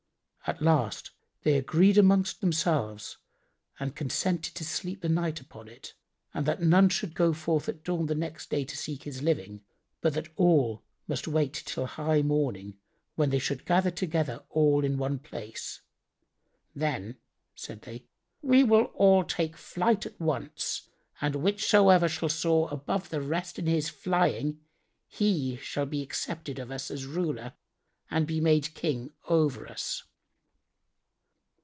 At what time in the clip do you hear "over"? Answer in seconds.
29.29-29.69